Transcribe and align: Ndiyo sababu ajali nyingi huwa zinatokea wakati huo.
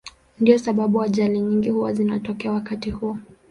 Ndiyo 0.39 0.59
sababu 0.59 1.01
ajali 1.03 1.39
nyingi 1.39 1.69
huwa 1.69 1.93
zinatokea 1.93 2.51
wakati 2.51 2.91
huo. 2.91 3.17